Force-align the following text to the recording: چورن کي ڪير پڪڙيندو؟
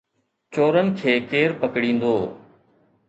چورن 0.53 0.87
کي 1.01 1.13
ڪير 1.33 1.49
پڪڙيندو؟ 1.61 2.15